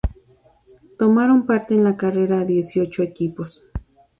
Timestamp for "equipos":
3.03-3.61